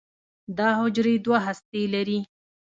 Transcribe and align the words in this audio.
دا 0.57 0.67
حجرې 0.79 1.15
دوه 1.25 1.39
هستې 1.45 1.81
لري. 1.93 2.19